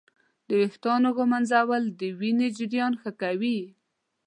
د 0.47 0.49
ویښتانو 0.59 1.09
ږمنځول 1.17 1.83
د 1.99 2.01
وینې 2.19 2.47
جریان 2.57 2.93
ښه 3.01 3.11
کوي. 3.21 3.57